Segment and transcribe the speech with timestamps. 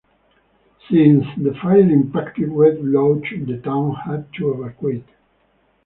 [0.89, 5.05] Since the fire Impacted Red Lodge the town had to evacuate.